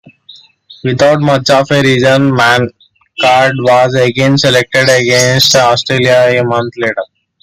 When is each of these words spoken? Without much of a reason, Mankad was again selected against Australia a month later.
Without 0.83 1.21
much 1.21 1.51
of 1.51 1.67
a 1.69 1.79
reason, 1.83 2.31
Mankad 2.31 3.51
was 3.59 3.93
again 3.93 4.35
selected 4.35 4.89
against 4.89 5.53
Australia 5.55 6.41
a 6.41 6.43
month 6.43 6.73
later. 6.77 6.95